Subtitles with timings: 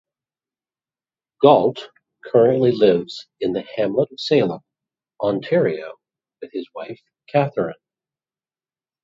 [1.43, 1.89] Galt
[2.25, 4.61] currently lives in the hamlet of Salem,
[5.21, 5.93] Ontario
[6.41, 7.75] with his wife Catherine.